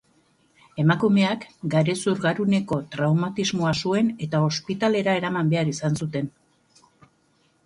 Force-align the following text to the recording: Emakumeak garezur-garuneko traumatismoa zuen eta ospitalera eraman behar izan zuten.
Emakumeak 0.83 1.43
garezur-garuneko 1.73 2.79
traumatismoa 2.95 3.75
zuen 3.85 4.11
eta 4.29 4.43
ospitalera 4.47 5.15
eraman 5.21 5.53
behar 5.53 5.71
izan 5.75 6.01
zuten. 6.05 6.33